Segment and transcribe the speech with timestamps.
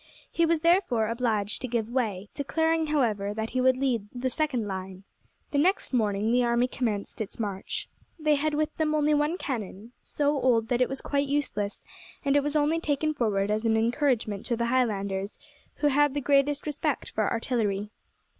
[0.31, 4.65] He was therefore obliged to give way, declaring, however, that he would lead the second
[4.67, 5.03] line.
[5.51, 7.87] The next morning the army commenced its march.
[8.17, 11.83] They had with them only one cannon, so old that it was quite useless,
[12.25, 15.37] and it was only taken forward as an encouragement to the Highlanders,
[15.75, 17.91] who had the greatest respect for artillery.